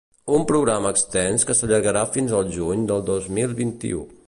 [0.35, 4.05] Un programa extens que s’allargarà fins al juny del dos mil vint-i-u.